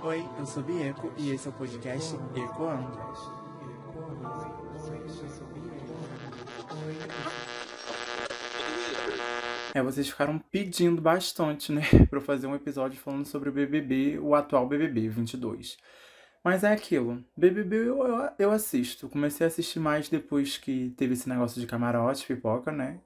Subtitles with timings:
[0.00, 2.96] Oi, eu sou Bieco e esse é o podcast Ecoando.
[9.74, 11.82] É, vocês ficaram pedindo bastante, né,
[12.12, 15.76] eu fazer um episódio falando sobre o BBB, o atual BBB 22.
[16.44, 19.08] Mas é aquilo, BBB eu, eu, eu assisto.
[19.08, 23.00] Comecei a assistir mais depois que teve esse negócio de camarote, pipoca, né?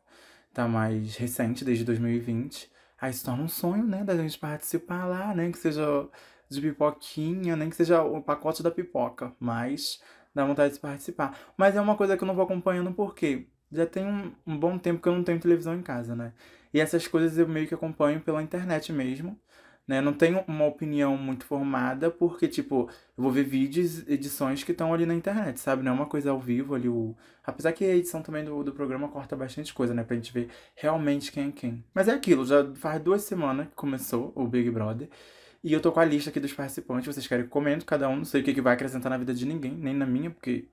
[0.52, 2.70] Tá mais recente, desde 2020.
[3.00, 5.50] Aí se torna um sonho, né, da gente participar lá, né?
[5.50, 6.06] Que seja
[6.54, 10.00] de pipoquinha, nem que seja o pacote da pipoca, mas
[10.34, 11.38] dá vontade de participar.
[11.56, 14.78] Mas é uma coisa que eu não vou acompanhando porque já tem um, um bom
[14.78, 16.32] tempo que eu não tenho televisão em casa, né?
[16.72, 19.38] E essas coisas eu meio que acompanho pela internet mesmo.
[19.86, 20.00] Né?
[20.00, 24.94] Não tenho uma opinião muito formada, porque, tipo, eu vou ver vídeos, edições que estão
[24.94, 25.82] ali na internet, sabe?
[25.82, 26.88] Não é uma coisa ao vivo ali.
[26.88, 27.16] O...
[27.44, 30.04] Apesar que a edição também do, do programa corta bastante coisa, né?
[30.04, 31.84] Pra gente ver realmente quem é quem.
[31.92, 35.08] Mas é aquilo, já faz duas semanas que começou o Big Brother.
[35.62, 37.06] E eu tô com a lista aqui dos participantes.
[37.14, 38.16] Vocês querem que comento cada um?
[38.16, 40.68] Não sei o que, que vai acrescentar na vida de ninguém, nem na minha, porque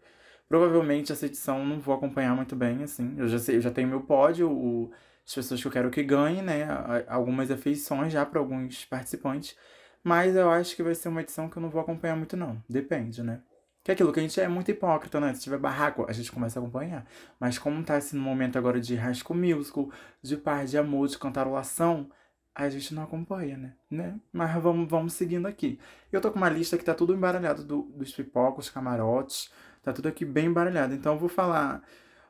[0.47, 3.15] provavelmente essa edição não vou acompanhar muito bem, assim.
[3.17, 4.91] Eu já sei, eu já tenho meu pódio, o,
[5.25, 6.65] as pessoas que eu quero que ganhem, né?
[7.07, 9.55] Algumas afeições já para alguns participantes.
[10.03, 12.63] Mas eu acho que vai ser uma edição que eu não vou acompanhar muito, não.
[12.67, 13.41] Depende, né?
[13.83, 15.33] Que é aquilo que a gente é muito hipócrita, né?
[15.35, 17.05] Se tiver barraco, a gente começa a acompanhar.
[17.39, 22.09] Mas como tá esse momento agora de School Musical, de par de amor, de cantarolação,
[22.53, 23.73] a gente não acompanha, né?
[23.89, 24.19] né?
[24.31, 25.79] Mas vamos, vamos seguindo aqui.
[26.11, 29.51] Eu tô com uma lista que tá tudo embaralhado do, dos pipocos, camarotes,
[29.83, 30.93] tá tudo aqui bem embaralhado.
[30.93, 31.81] Então eu vou falar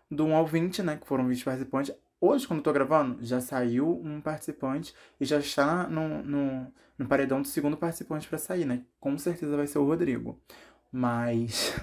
[0.10, 0.98] do 1 ao 20, né?
[0.98, 1.96] Que foram 20 participantes.
[2.22, 7.08] Hoje, quando eu tô gravando, já saiu um participante e já está no, no, no
[7.08, 8.84] paredão do segundo participante para sair, né?
[9.00, 10.40] Com certeza vai ser o Rodrigo.
[10.92, 11.74] Mas.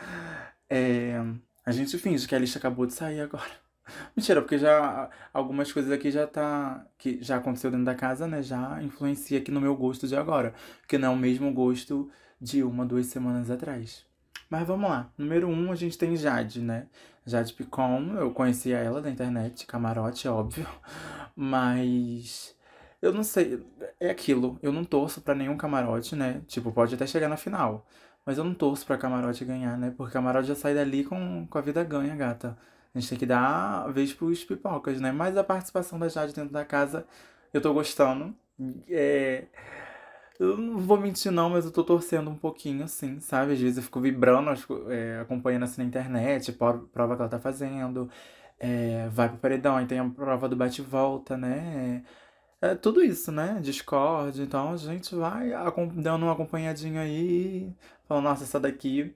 [0.68, 1.20] é,
[1.66, 3.63] a gente finge que a lista acabou de sair agora.
[4.16, 6.86] Mentira, porque já algumas coisas aqui já tá.
[6.98, 8.42] que já aconteceu dentro da casa, né?
[8.42, 10.54] Já influencia aqui no meu gosto de agora.
[10.88, 14.04] Que não é o mesmo gosto de uma, duas semanas atrás.
[14.50, 15.10] Mas vamos lá.
[15.18, 16.86] Número um, a gente tem Jade, né?
[17.26, 20.66] Jade Picon, eu conhecia ela da internet, camarote, óbvio.
[21.34, 22.54] Mas.
[23.00, 23.64] Eu não sei.
[24.00, 24.58] É aquilo.
[24.62, 26.42] Eu não torço para nenhum camarote, né?
[26.46, 27.86] Tipo, pode até chegar na final.
[28.24, 29.92] Mas eu não torço pra camarote ganhar, né?
[29.96, 32.56] Porque camarote já sai dali com, com a vida ganha, gata.
[32.94, 35.10] A gente tem que dar vez pros pipocas, né?
[35.10, 37.06] Mas a participação da Jade dentro da casa,
[37.52, 38.34] eu tô gostando.
[38.88, 39.46] É...
[40.38, 43.52] Eu não vou mentir não, mas eu tô torcendo um pouquinho, assim, sabe?
[43.52, 44.50] Às vezes eu fico vibrando,
[44.90, 48.10] é, acompanhando assim na internet, prova que ela tá fazendo.
[48.58, 52.04] É, vai pro paredão, aí tem a prova do bate-volta, né?
[52.60, 53.58] É, tudo isso, né?
[53.62, 55.50] Discord, então a gente vai
[55.94, 57.72] dando uma acompanhadinha aí,
[58.08, 59.14] falando, nossa, essa daqui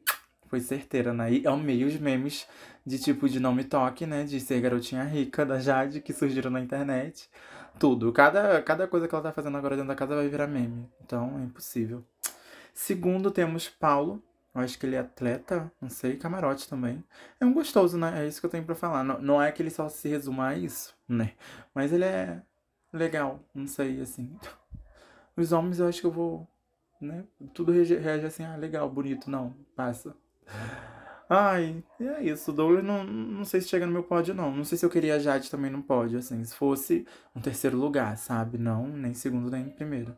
[0.49, 1.33] foi certeira, né?
[1.33, 2.47] E amei os memes
[2.89, 4.25] de tipo de não me toque, né?
[4.25, 7.29] De ser garotinha rica da Jade, que surgiram na internet.
[7.79, 8.13] Tudo.
[8.13, 10.89] Cada, cada coisa que ela tá fazendo agora dentro da casa vai virar meme.
[11.05, 12.03] Então é impossível.
[12.73, 14.23] Segundo, temos Paulo.
[14.55, 17.05] Eu acho que ele é atleta, não sei, camarote também.
[17.39, 18.25] É um gostoso, né?
[18.25, 19.05] É isso que eu tenho pra falar.
[19.05, 21.33] Não, não é que ele só se resuma a isso, né?
[21.75, 22.43] Mas ele é
[22.93, 24.35] legal, não sei, assim.
[25.37, 26.49] Os homens eu acho que eu vou,
[27.01, 27.25] né?
[27.55, 29.31] Tudo reage assim, ah, legal, bonito.
[29.31, 30.17] Não, passa.
[31.29, 32.53] Ai, é isso.
[32.53, 34.51] Douglas não, não sei se chega no meu pódio, não.
[34.55, 36.43] Não sei se eu queria a Jade também no pódio, assim.
[36.45, 37.07] Se fosse
[37.37, 38.57] um terceiro lugar, sabe?
[38.57, 40.17] Não, nem segundo, nem primeiro.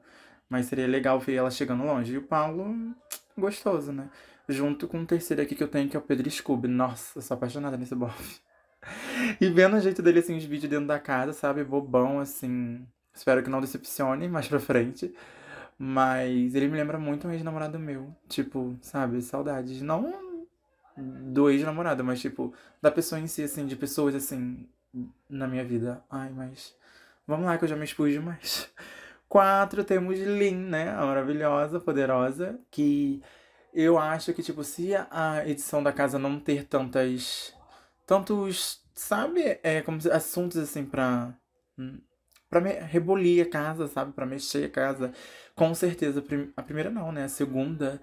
[0.48, 2.14] Mas seria legal ver ela chegando longe.
[2.14, 2.94] E o Paulo,
[3.36, 4.08] gostoso, né?
[4.48, 6.68] Junto com o terceiro aqui que eu tenho, que é o Pedro Scooby.
[6.68, 8.40] Nossa, eu sou apaixonada nesse bofe.
[9.40, 11.62] E vendo o jeito dele, assim, os vídeos dentro da casa, sabe?
[11.62, 12.86] Bobão, assim.
[13.14, 15.14] Espero que não decepcione mais pra frente.
[15.78, 18.14] Mas ele me lembra muito um ex-namorado meu.
[18.28, 19.82] Tipo, sabe, saudades.
[19.82, 20.29] Não
[20.96, 24.68] do ex-namorado, mas tipo, da pessoa em si, assim, de pessoas assim,
[25.28, 26.02] na minha vida.
[26.10, 26.74] Ai, mas.
[27.26, 28.68] Vamos lá que eu já me expus demais.
[29.28, 30.90] Quatro, temos Lin, né?
[30.90, 33.22] A maravilhosa, poderosa, que
[33.72, 37.54] eu acho que, tipo, se a edição da casa não ter tantas.
[38.06, 38.80] Tantos.
[38.94, 39.58] Sabe?
[39.62, 41.34] É como assuntos assim pra.
[41.78, 42.00] Hum,
[42.50, 44.12] pra me rebolir a casa, sabe?
[44.12, 45.12] Pra mexer a casa.
[45.54, 46.22] Com certeza,
[46.56, 47.24] a primeira não, né?
[47.24, 48.00] A segunda,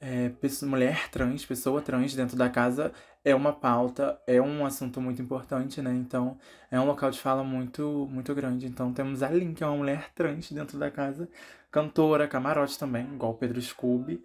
[0.00, 0.30] é,
[0.64, 2.92] mulher trans, pessoa trans dentro da casa
[3.24, 5.92] é uma pauta, é um assunto muito importante, né?
[5.92, 6.38] Então,
[6.70, 8.66] é um local de fala muito, muito grande.
[8.66, 11.28] Então, temos a Lin, que é uma mulher trans dentro da casa,
[11.70, 14.24] cantora, camarote também, igual Pedro Scooby.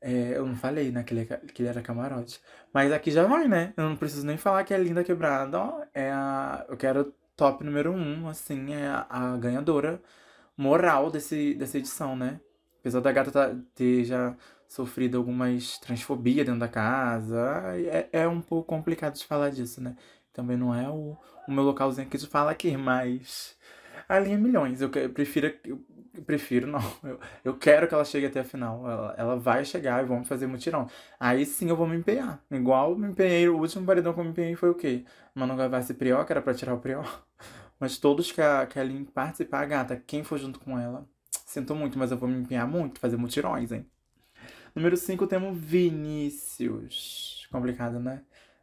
[0.00, 2.40] É, eu não falei, né, que ele, que ele era camarote.
[2.72, 3.72] Mas aqui já vai, né?
[3.76, 5.58] Eu não preciso nem falar que é linda quebrada.
[5.58, 6.66] Ó, é a.
[6.68, 10.02] Eu quero top número um, assim, é a, a ganhadora
[10.56, 12.40] moral desse, dessa edição, né?
[12.80, 14.36] Apesar da gata tá, ter já
[14.72, 19.96] sofrido algumas transfobia dentro da casa, é, é um pouco complicado de falar disso, né?
[20.32, 21.16] Também não é o,
[21.46, 23.56] o meu localzinho aqui de fala aqui, mas
[24.08, 24.80] A linha milhões.
[24.82, 25.52] Eu, eu prefiro.
[25.64, 25.82] Eu,
[26.26, 26.80] prefiro, não.
[27.02, 28.88] Eu, eu quero que ela chegue até a final.
[28.90, 30.88] Ela, ela vai chegar e vamos fazer mutirão.
[31.18, 32.42] Aí sim eu vou me empenhar.
[32.50, 33.48] Igual me empenhei.
[33.48, 35.04] O último paredão que eu me empenhei foi o quê?
[35.34, 37.02] Manu Gavassi Prió, que era pra tirar o Prió.
[37.80, 41.08] Mas todos que a, que a Lin participar, gata, quem for junto com ela,
[41.46, 43.86] sinto muito, mas eu vou me empenhar muito, fazer mutirões, hein?
[44.74, 47.46] Número 5 temos Vinícius.
[47.50, 48.22] Complicado, né?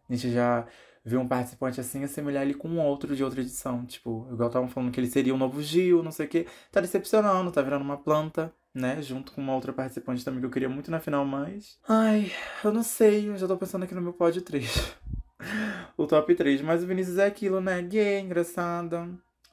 [0.09, 0.65] A gente já
[1.05, 3.85] viu um participante assim assemelhar ele com outro de outra edição.
[3.85, 6.47] Tipo, igual estavam falando que ele seria o novo Gil, não sei o quê.
[6.71, 9.01] Tá decepcionando, tá virando uma planta, né?
[9.01, 11.77] Junto com uma outra participante também que eu queria muito na final, mas.
[11.87, 12.31] Ai,
[12.63, 14.95] eu não sei, eu já tô pensando aqui no meu pódio 3.
[15.97, 16.61] o top 3.
[16.61, 17.81] Mas o Vinícius é aquilo, né?
[17.81, 19.07] Gay, engraçada.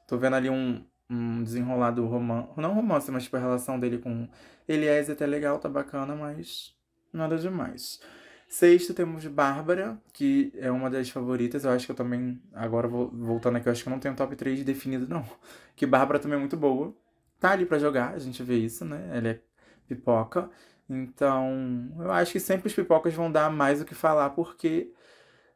[0.08, 2.48] Tô vendo ali um, um desenrolado romance.
[2.56, 4.28] Não romance, mas tipo a relação dele com
[4.68, 6.74] Eliezer até legal, tá bacana, mas
[7.12, 8.00] nada demais.
[8.48, 11.64] Sexto temos Bárbara, que é uma das favoritas.
[11.64, 14.36] Eu acho que eu também, agora voltando aqui, eu acho que eu não tenho top
[14.36, 15.24] 3 definido, não.
[15.76, 16.94] Que Bárbara também é muito boa.
[17.38, 19.10] Tá ali para jogar, a gente vê isso, né?
[19.12, 19.40] Ela é
[19.86, 20.50] pipoca.
[20.88, 24.92] Então, eu acho que sempre os pipocas vão dar mais o que falar, porque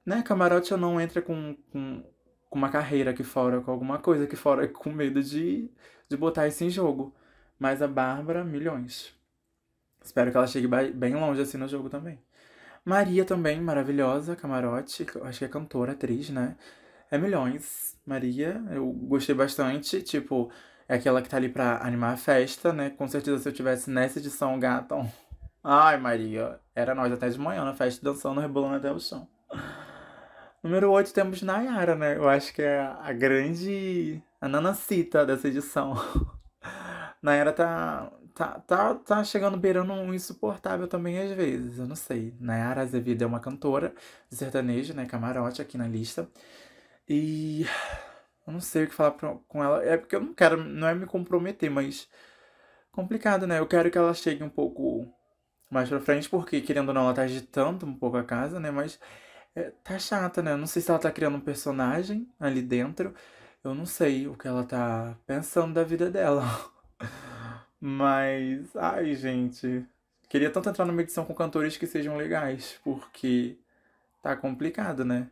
[0.05, 0.23] né?
[0.23, 2.03] Camarote não entra com, com,
[2.51, 5.71] com uma carreira aqui fora, com alguma coisa aqui fora, com medo de,
[6.09, 7.15] de botar isso em jogo.
[7.59, 9.15] Mas a Bárbara, milhões.
[10.03, 12.19] Espero que ela chegue bem longe assim no jogo também.
[12.85, 15.07] Maria também, maravilhosa, camarote.
[15.23, 16.57] Acho que é cantora, atriz, né?
[17.11, 17.97] É milhões.
[18.07, 20.03] Maria, eu gostei bastante.
[20.03, 20.51] Tipo,
[20.89, 22.91] é aquela que tá ali pra animar a festa, né?
[22.91, 24.97] Com certeza se eu tivesse nessa edição, gata.
[25.63, 29.29] Ai, Maria, era nós até de manhã na festa dançando, rebolando até o chão.
[30.63, 32.17] Número 8 temos Nayara, né?
[32.17, 34.23] Eu acho que é a grande.
[34.41, 35.95] a nanacita dessa edição.
[37.23, 42.35] Nayara tá, tá, tá, tá chegando beirando um insuportável também às vezes, eu não sei.
[42.41, 43.95] Nayara Azevedo é uma cantora
[44.31, 45.07] de sertanejo, né?
[45.07, 46.29] Camarote aqui na lista.
[47.09, 47.67] E
[48.47, 49.85] eu não sei o que falar pra, com ela.
[49.85, 52.09] É porque eu não quero, não é me comprometer, mas
[52.93, 53.59] complicado, né?
[53.59, 55.07] Eu quero que ela chegue um pouco
[55.71, 58.71] mais pra frente, porque querendo ou não, ela tá agitando um pouco a casa, né?
[58.71, 58.99] Mas
[59.61, 60.53] é, tá chata, né?
[60.53, 63.15] Eu não sei se ela tá criando um personagem ali dentro.
[63.63, 66.45] Eu não sei o que ela tá pensando da vida dela.
[67.81, 69.85] Mas, ai, gente.
[70.29, 73.59] Queria tanto entrar numa edição com cantores que sejam legais, porque
[74.23, 75.29] tá complicado, né?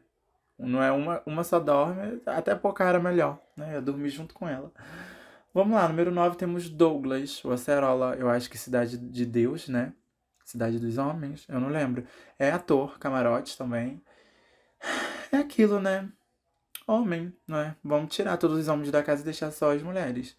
[0.58, 3.76] Não é uma, uma só dorme, até pouca era melhor, né?
[3.76, 4.72] Eu dormir junto com ela.
[5.54, 9.92] Vamos lá, número 9 temos Douglas, o Acerola, eu acho que Cidade de Deus, né?
[10.44, 12.04] Cidade dos Homens, eu não lembro.
[12.38, 14.02] É ator, camarote também.
[15.32, 16.08] É aquilo, né?
[16.86, 17.76] Homem, não é?
[17.84, 20.36] Vamos tirar todos os homens da casa e deixar só as mulheres.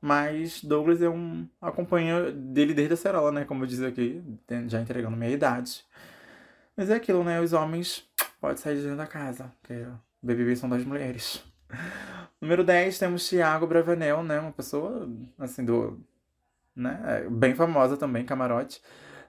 [0.00, 1.48] Mas Douglas é um.
[1.60, 3.44] acompanha dele desde a cerola, né?
[3.44, 4.20] Como eu disse aqui,
[4.66, 5.84] já entregando minha idade.
[6.76, 7.40] Mas é aquilo, né?
[7.40, 8.04] Os homens
[8.40, 9.86] podem sair de dentro da casa, porque
[10.20, 11.44] BBB são das mulheres.
[12.40, 14.40] Número 10 temos Thiago Bravanel, né?
[14.40, 15.08] Uma pessoa,
[15.38, 16.00] assim, do.
[16.74, 17.00] né?
[17.06, 18.82] É, bem famosa também, camarote.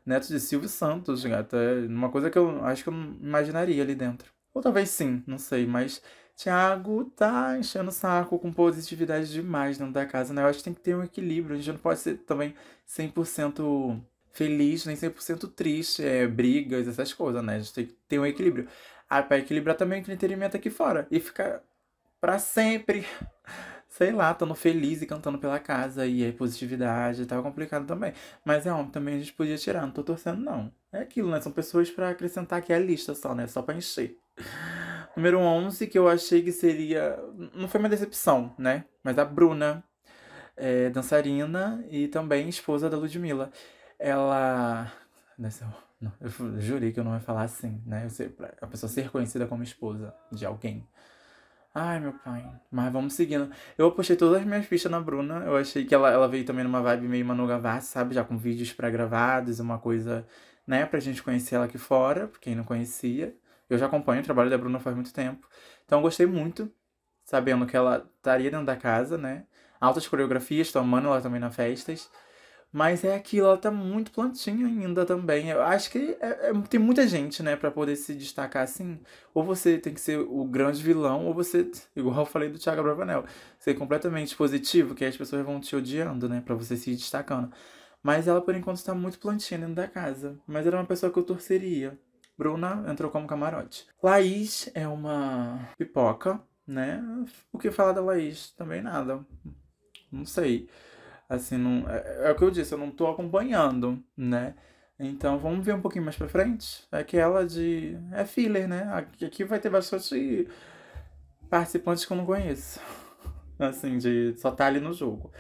[0.06, 1.56] Neto de Silvio Santos, gata.
[1.56, 4.34] É uma coisa que eu acho que eu não imaginaria ali dentro.
[4.54, 6.02] Ou talvez sim, não sei, mas
[6.36, 10.42] Thiago tá enchendo o saco com positividade demais dentro da casa, né?
[10.42, 11.56] Eu acho que tem que ter um equilíbrio.
[11.56, 12.56] A gente não pode ser também
[12.86, 14.02] 100%
[14.32, 17.56] feliz, nem 100% triste, é, brigas, essas coisas, né?
[17.56, 18.68] A gente tem que ter um equilíbrio.
[19.10, 21.08] Ah, pra equilibrar também o entretenimento aqui fora.
[21.12, 21.62] E ficar
[22.20, 23.06] para sempre,
[23.90, 26.06] sei lá, estando feliz e cantando pela casa.
[26.08, 28.14] E aí, positividade, tava complicado também.
[28.46, 30.72] Mas é homem, também a gente podia tirar, não tô torcendo, não.
[30.92, 31.42] É aquilo, né?
[31.42, 33.48] São pessoas para acrescentar aqui a lista só, né?
[33.48, 34.18] Só pra encher.
[35.16, 37.18] Número 11, que eu achei que seria.
[37.54, 38.86] Não foi uma decepção, né?
[39.04, 39.84] Mas a Bruna,
[40.58, 43.52] é, dançarina e também esposa da Ludmilla.
[44.00, 44.92] Ela.
[46.20, 48.08] Eu jurei que eu não ia falar assim, né?
[48.62, 50.88] a pessoa ser conhecida como esposa de alguém.
[51.74, 52.46] Ai, meu pai.
[52.70, 53.50] Mas vamos seguindo.
[53.78, 55.44] Eu apostei todas as minhas fichas na Bruna.
[55.46, 58.14] Eu achei que ela, ela veio também numa vibe meio Manu Gavassi, sabe?
[58.14, 60.26] Já com vídeos pré-gravados, uma coisa,
[60.68, 60.86] né?
[60.86, 63.36] Pra gente conhecer ela aqui fora, pra quem não conhecia.
[63.74, 65.48] Eu já acompanho o trabalho da Bruna faz muito tempo.
[65.86, 66.72] Então gostei muito,
[67.26, 69.46] sabendo que ela estaria dentro da casa, né?
[69.82, 72.10] Altas coreografias, tô amando ela também nas festas.
[72.72, 75.50] Mas é aquilo, ela tá muito plantinha ainda também.
[75.50, 79.00] Eu acho que é, é, tem muita gente, né, para poder se destacar assim.
[79.34, 82.82] Ou você tem que ser o grande vilão, ou você, igual eu falei do Thiago
[82.82, 83.26] Bravanel,
[83.60, 87.52] ser completamente positivo, que as pessoas vão te odiando, né, para você se destacando.
[88.02, 90.40] Mas ela, por enquanto, está muito plantinha dentro da casa.
[90.48, 91.98] Mas era uma pessoa que eu torceria.
[92.38, 93.88] Bruna entrou como camarote.
[94.02, 97.04] Laís é uma pipoca, né?
[97.52, 98.52] O que falar da Laís?
[98.52, 99.26] Também nada.
[100.12, 100.68] Não sei.
[101.30, 104.56] Assim, não, é, é, o que eu disse, eu não tô acompanhando, né?
[105.00, 106.88] Então vamos ver um pouquinho mais pra frente.
[106.92, 107.98] É aquela de.
[108.12, 109.08] É filler, né?
[109.22, 110.48] Aqui, vai ter bastante
[111.50, 112.80] participantes que eu não conheço.
[113.60, 115.32] Assim, de só tá ali no jogo.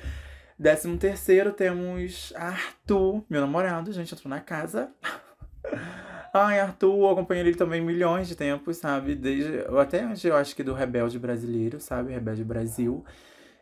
[0.58, 4.92] Décimo terceiro, temos Arthur, meu namorado, gente, entrou na casa.
[6.36, 9.13] Ai, Arthur, eu acompanhei ele também milhões de tempos, sabe?
[9.13, 12.12] Desde, até antes, eu acho que do Rebelde Brasileiro, sabe?
[12.12, 13.06] Rebelde Brasil.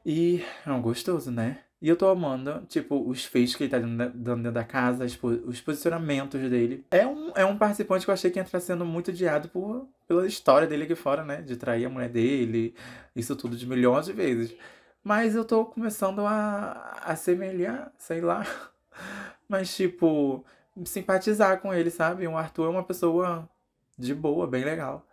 [0.06, 1.60] E é um gostoso, né?
[1.82, 5.06] E eu tô amando, tipo, os feitos que ele tá dando dentro da casa,
[5.46, 6.86] os posicionamentos dele.
[6.92, 9.88] É um, é um participante que eu achei que ia estar sendo muito odiado por,
[10.08, 11.42] pela história dele aqui fora, né?
[11.42, 12.74] De trair a mulher dele,
[13.16, 14.56] isso tudo de milhões de vezes.
[15.04, 18.46] Mas eu tô começando a, a semelhar, sei lá.
[19.50, 20.46] Mas, tipo,
[20.86, 22.28] simpatizar com ele, sabe?
[22.28, 23.50] O Arthur é uma pessoa
[23.98, 25.06] de boa, bem legal.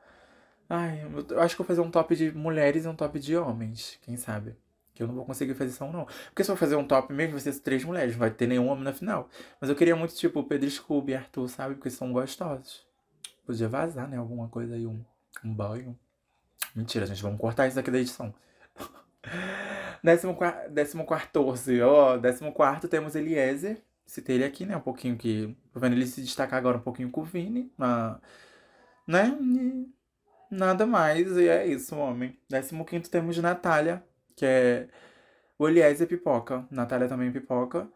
[0.69, 3.99] Ai, eu acho que vou fazer um top de mulheres e um top de homens,
[4.03, 4.55] quem sabe?
[4.95, 6.07] Que eu não vou conseguir fazer isso não.
[6.27, 8.69] Porque se eu fazer um top mesmo, vai ser três mulheres, não vai ter nenhum
[8.69, 9.29] homem na final.
[9.61, 11.75] Mas eu queria muito, tipo, Pedro Scooby e Arthur, sabe?
[11.75, 12.87] Porque são gostosos.
[13.47, 14.19] Podia vazar, né?
[14.19, 15.03] Alguma coisa aí, um,
[15.45, 15.99] um banho.
[16.75, 18.35] Mentira, gente, vamos cortar isso aqui da edição.
[20.05, 20.37] décimo,
[20.71, 22.19] décimo quatorze, ó.
[22.19, 23.83] Décimo quarto temos Eliezer.
[24.09, 24.77] Citei ele aqui, né?
[24.77, 25.57] Um pouquinho que.
[25.73, 27.73] Tô vendo ele se destacar agora um pouquinho com o Vini.
[27.77, 28.19] Mas,
[29.07, 29.38] né?
[29.41, 29.88] E
[30.50, 31.37] nada mais.
[31.37, 32.38] E é isso, homem.
[32.49, 34.03] Décimo quinto temos Natália
[34.38, 34.88] que é
[35.59, 36.67] o Eliezer Pipoca.
[36.71, 37.88] Natália também pipoca.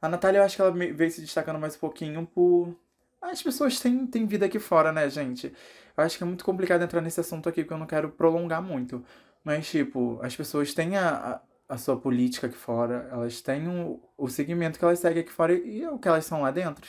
[0.00, 2.78] A Natália, eu acho que ela veio se destacando mais um pouquinho por.
[3.22, 5.52] As pessoas têm, têm vida aqui fora, né, gente?
[5.96, 8.62] Eu acho que é muito complicado entrar nesse assunto aqui, porque eu não quero prolongar
[8.62, 9.04] muito.
[9.42, 14.28] Mas, tipo, as pessoas têm a, a sua política aqui fora, elas têm o, o
[14.28, 16.86] segmento que elas seguem aqui fora e, e o que elas são lá dentro.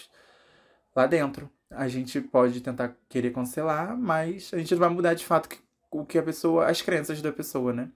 [0.96, 1.50] Lá dentro.
[1.70, 5.60] A gente pode tentar querer cancelar, mas a gente não vai mudar de fato que,
[5.92, 6.68] o que a pessoa.
[6.68, 7.90] as crenças da pessoa, né?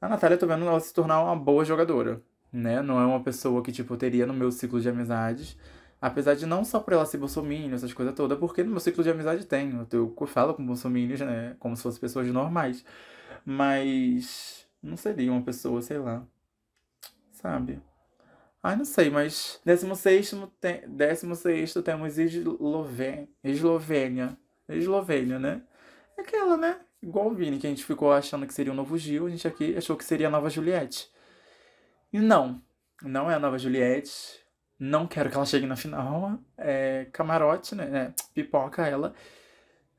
[0.00, 2.20] A Natália, eu tô vendo ela se tornar uma boa jogadora,
[2.52, 2.82] né?
[2.82, 5.56] Não é uma pessoa que, tipo, teria no meu ciclo de amizades.
[6.00, 9.04] Apesar de não só por ela ser bolsominion, essas coisas todas, porque no meu ciclo
[9.04, 9.70] de amizade tem.
[9.92, 11.56] Eu, eu falo com bolsominions, né?
[11.60, 12.84] Como se fossem pessoas normais.
[13.44, 16.26] Mas não seria uma pessoa, sei lá.
[17.32, 17.80] Sabe?
[18.62, 23.28] Ai, não sei, mas 16 tem, 16 temos Eslovênia.
[23.42, 24.38] Eslovênia.
[24.68, 25.62] Eslovênia, né?
[26.16, 26.80] É aquela, né?
[27.02, 29.48] Igual o Vini, que a gente ficou achando que seria o novo Gil, a gente
[29.48, 31.10] aqui achou que seria a nova Juliette.
[32.12, 32.62] E não,
[33.02, 34.40] não é a nova Juliette.
[34.78, 36.38] Não quero que ela chegue na final.
[36.56, 37.84] É camarote, né?
[37.92, 39.14] É, pipoca ela.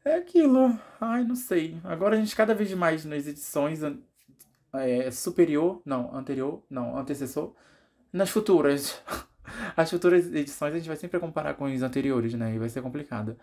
[0.06, 0.78] É aquilo.
[1.00, 1.78] Ai, não sei.
[1.84, 3.82] Agora a gente cada vez mais nas edições
[4.74, 7.54] é, superior, não, anterior, não, antecessor,
[8.12, 9.02] nas futuras.
[9.76, 12.56] As futuras edições a gente vai sempre comparar com os anteriores, né?
[12.56, 13.38] E vai ser complicado.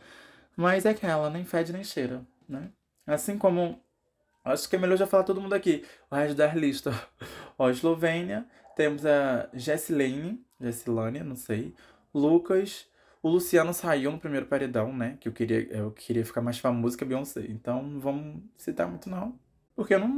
[0.57, 2.71] Mas é aquela, nem fede nem cheira, né?
[3.07, 3.81] Assim como.
[4.45, 5.85] Acho que é melhor já falar todo mundo aqui.
[6.11, 6.93] O resto da lista.
[7.59, 8.47] Ó, Eslovênia.
[8.75, 10.45] Temos a Jessilane.
[10.61, 11.75] Jessilane, não sei.
[12.15, 12.89] Lucas.
[13.23, 15.19] O Luciano saiu no primeiro paredão, né?
[15.21, 17.45] Que eu queria, eu queria ficar mais famoso que a Beyoncé.
[17.49, 19.39] Então não vamos citar muito, não.
[19.77, 20.09] Porque não,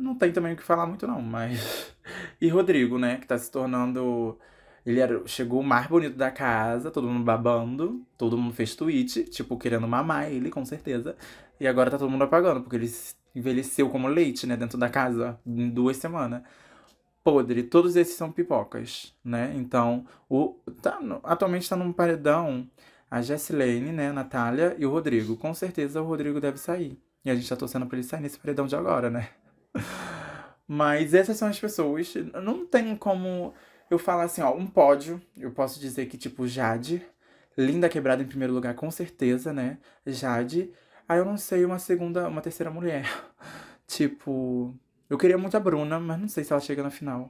[0.00, 1.20] não tem também o que falar muito, não.
[1.22, 1.90] Mas.
[2.40, 3.18] E Rodrigo, né?
[3.18, 4.36] Que tá se tornando.
[4.84, 9.24] Ele era, chegou o mais bonito da casa, todo mundo babando, todo mundo fez tweet,
[9.24, 11.14] tipo, querendo mamar ele, com certeza.
[11.60, 12.90] E agora tá todo mundo apagando, porque ele
[13.34, 16.42] envelheceu como leite, né, dentro da casa, em duas semanas.
[17.22, 19.52] Podre, todos esses são pipocas, né?
[19.54, 22.68] Então, o, tá, atualmente tá num paredão
[23.10, 25.36] a Jessilene, né, a Natália e o Rodrigo.
[25.36, 26.98] Com certeza o Rodrigo deve sair.
[27.24, 29.28] E a gente tá torcendo pra ele sair nesse paredão de agora, né?
[30.66, 32.14] Mas essas são as pessoas.
[32.42, 33.52] Não tem como
[33.90, 35.20] eu falar assim, ó, um pódio.
[35.36, 37.04] Eu posso dizer que, tipo, Jade.
[37.58, 39.78] Linda quebrada em primeiro lugar, com certeza, né?
[40.06, 40.72] Jade.
[41.08, 43.04] Aí eu não sei uma segunda, uma terceira mulher.
[43.86, 44.74] tipo,
[45.08, 47.28] eu queria muito a Bruna, mas não sei se ela chega na final.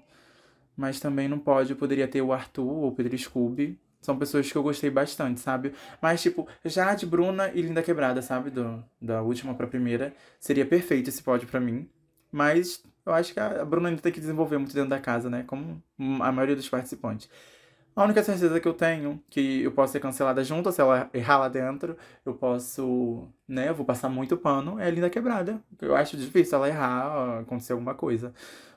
[0.77, 3.81] Mas também não pode, poderia ter o Arthur ou o Pedro Scooby.
[4.03, 5.73] São pessoas que eu gostei bastante, sabe?
[6.01, 8.51] Mas, tipo, Jade, Bruna e Linda Quebrada, sabe?
[8.51, 10.15] Do, da última pra primeira.
[10.39, 11.89] Seria perfeito esse pódio para mim.
[12.33, 15.45] Mas eu acho que a Bruna ainda tem que desenvolver muito dentro da casa, né?
[15.47, 15.83] Como
[16.21, 17.29] a maioria dos participantes.
[17.95, 21.39] A única certeza que eu tenho que eu posso ser cancelada junto, se ela errar
[21.39, 25.61] lá dentro, eu posso, né, eu vou passar muito pano, é a Linda Quebrada.
[25.81, 28.33] Eu acho difícil ela errar, acontecer alguma coisa.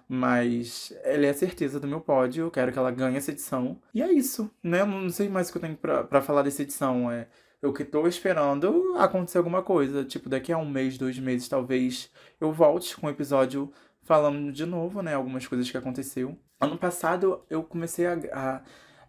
[0.08, 3.80] Mas ela é a certeza do meu pódio, eu quero que ela ganhe essa edição.
[3.94, 4.82] E é isso, né?
[4.82, 7.10] Eu não sei mais o que eu tenho pra, pra falar dessa edição.
[7.10, 7.28] É,
[7.64, 10.06] eu que tô esperando acontecer alguma coisa.
[10.06, 14.66] Tipo, daqui a um mês, dois meses, talvez eu volte com um episódio falando de
[14.66, 15.16] novo, né?
[15.16, 16.38] Algumas coisas que aconteceu.
[16.60, 18.62] Ano passado eu comecei a, a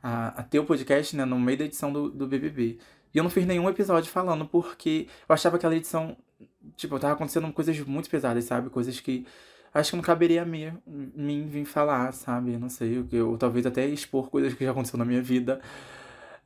[0.04, 2.78] a, ter o podcast, né, no meio da edição do, do BBB.
[3.14, 6.14] E eu não fiz nenhum episódio falando porque eu achava que aquela edição,
[6.76, 8.68] tipo, tava acontecendo coisas muito pesadas, sabe?
[8.68, 9.26] Coisas que
[9.72, 12.58] acho que não caberia a mim, mim vir falar, sabe?
[12.58, 15.60] Não sei, eu, ou talvez até expor coisas que já aconteceram na minha vida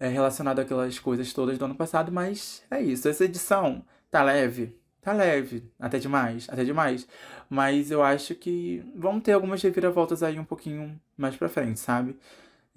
[0.01, 3.09] é, relacionado àquelas coisas todas do ano passado, mas é isso.
[3.09, 7.07] Essa edição tá leve, tá leve, até demais, até demais.
[7.51, 12.17] Mas eu acho que vão ter algumas reviravoltas aí um pouquinho mais pra frente, sabe?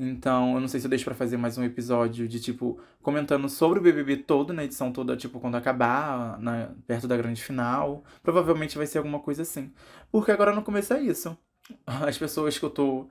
[0.03, 3.47] Então, eu não sei se eu deixo pra fazer mais um episódio de, tipo, comentando
[3.47, 8.03] sobre o BBB todo, na edição toda, tipo, quando acabar, na, perto da grande final.
[8.23, 9.71] Provavelmente vai ser alguma coisa assim.
[10.11, 11.37] Porque agora no começo é isso.
[11.85, 13.07] As pessoas que eu tô.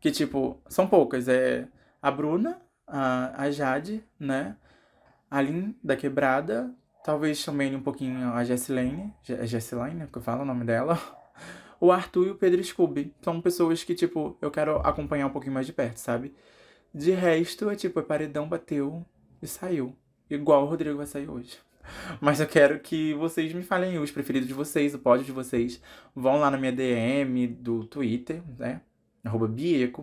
[0.00, 1.28] Que, tipo, são poucas.
[1.28, 1.68] É
[2.02, 4.56] a Bruna, a, a Jade, né?
[5.30, 6.74] A Lin da Quebrada.
[7.04, 9.12] Talvez também um pouquinho a Jessilane.
[9.22, 10.98] Jessilane, que eu falo o nome dela
[11.80, 13.12] o Arthur e o Pedro Scooby.
[13.20, 16.34] São pessoas que, tipo, eu quero acompanhar um pouquinho mais de perto, sabe?
[16.94, 19.04] De resto, é tipo, é paredão, bateu
[19.42, 19.94] e saiu.
[20.30, 21.58] Igual o Rodrigo vai sair hoje.
[22.20, 25.82] Mas eu quero que vocês me falem os preferidos de vocês, o pódio de vocês.
[26.14, 28.80] Vão lá na minha DM do Twitter, né?
[29.22, 30.02] Arroba Bieco,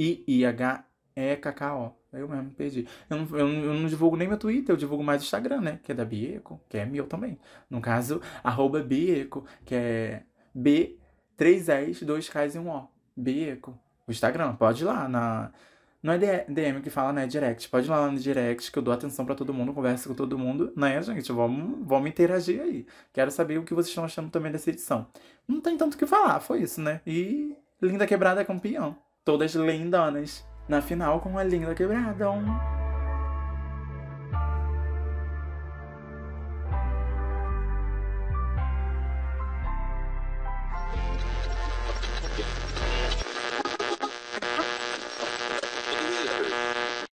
[0.00, 1.92] B-H-B-I-I-H-E-K-K-O.
[2.12, 2.88] Eu mesmo perdi.
[3.08, 5.80] Eu não, eu, eu não divulgo nem meu Twitter, eu divulgo mais o Instagram, né?
[5.82, 7.38] Que é da Bieco, que é meu também.
[7.68, 10.98] No caso, arroba Bieco, que é B,
[11.36, 12.88] 3 S, 2 Ks e 1 O.
[13.16, 13.78] Bieco.
[14.08, 15.08] O Instagram, pode ir lá.
[15.08, 15.52] Na...
[16.02, 17.26] Não é DM que fala, né?
[17.26, 17.68] Direct.
[17.68, 20.38] Pode ir lá no direct, que eu dou atenção para todo mundo, converso com todo
[20.38, 21.30] mundo, né, gente?
[21.30, 22.86] Vamos, vamos interagir aí.
[23.12, 25.06] Quero saber o que vocês estão achando também dessa edição.
[25.46, 27.02] Não tem tanto o que falar, foi isso, né?
[27.06, 28.96] E Linda Quebrada é campeão.
[29.22, 32.26] Todas lindonas na final com a linda quebrada.